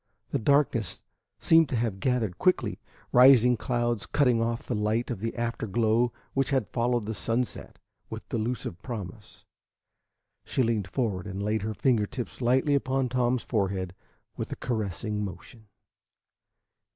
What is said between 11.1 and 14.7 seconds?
and laid her finger tips lightly upon Tom's forehead with a